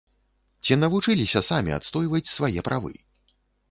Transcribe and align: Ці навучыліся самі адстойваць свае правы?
Ці 0.63 0.77
навучыліся 0.85 1.43
самі 1.51 1.77
адстойваць 1.79 2.27
свае 2.35 2.61
правы? 2.73 2.91